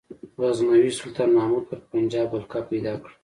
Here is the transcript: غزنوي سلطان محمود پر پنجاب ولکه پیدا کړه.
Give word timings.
غزنوي 0.39 0.91
سلطان 0.99 1.29
محمود 1.37 1.63
پر 1.69 1.79
پنجاب 1.91 2.27
ولکه 2.33 2.59
پیدا 2.69 2.93
کړه. 3.01 3.13